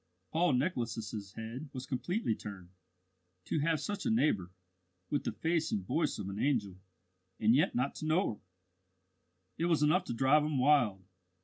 [0.31, 2.69] Paul Nicholas's head was completely turned.
[3.45, 4.49] To have such a neighbour,
[5.11, 6.79] with the face and voice of an angel,
[7.39, 8.39] and yet not to know her!
[9.59, 11.03] It was enough to drive him wild.